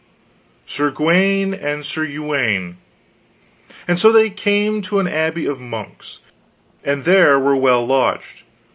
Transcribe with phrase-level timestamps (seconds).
[0.65, 2.77] "Sir Gawaine and Sir Uwaine.
[3.87, 6.21] And so they came to an abbey of monks,
[6.83, 8.41] and there were well lodged.